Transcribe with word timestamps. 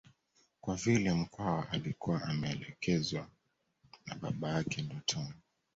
Kwa 0.61 0.75
vile 0.75 1.13
Mkwawa 1.13 1.69
alikuwa 1.71 2.23
ameelekezwa 2.23 3.27
na 4.05 4.15
baba 4.15 4.49
yake 4.49 4.81
ndotoni 4.81 5.33